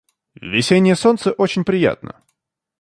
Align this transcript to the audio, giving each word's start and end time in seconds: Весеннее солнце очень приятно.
Весеннее 0.41 0.95
солнце 0.95 1.31
очень 1.31 1.63
приятно. 1.63 2.23